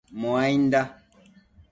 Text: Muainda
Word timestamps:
Muainda 0.21 0.81